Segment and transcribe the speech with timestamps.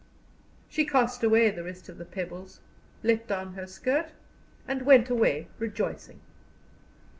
[0.67, 2.59] She cast away the rest of the pebbles,
[3.03, 4.13] let down her skirt,
[4.67, 6.21] and went away rejoicing.